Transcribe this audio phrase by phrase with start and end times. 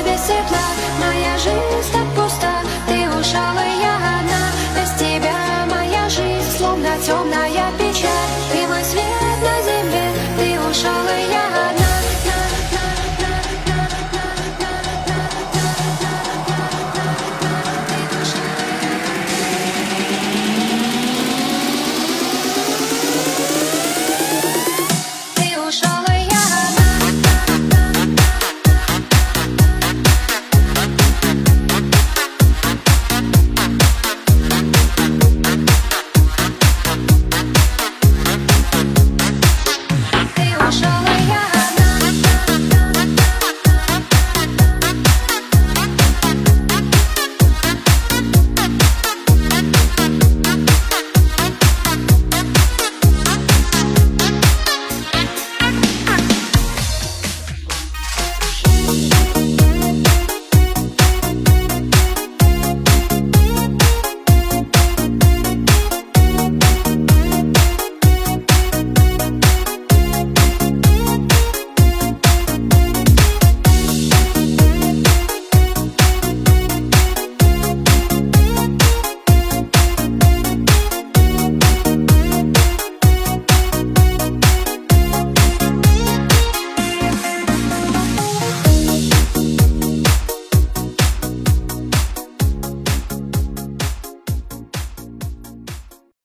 [0.00, 0.58] небе светла,
[0.98, 3.69] моя жизнь так пуста, ты ушла.